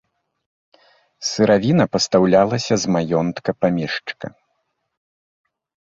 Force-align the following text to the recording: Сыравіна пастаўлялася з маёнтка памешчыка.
Сыравіна 1.31 1.85
пастаўлялася 1.95 2.73
з 2.85 2.97
маёнтка 2.97 3.49
памешчыка. 3.61 4.27